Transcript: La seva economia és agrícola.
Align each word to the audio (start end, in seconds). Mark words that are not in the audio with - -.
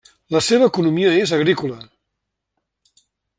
La 0.35 0.39
seva 0.45 0.69
economia 0.71 1.11
és 1.25 1.33
agrícola. 1.39 1.77